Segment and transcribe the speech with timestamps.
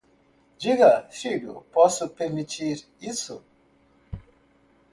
[0.57, 3.45] Diga, filho, posso permitir isso?